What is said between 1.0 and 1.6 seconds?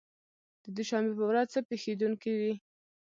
په ورځ څه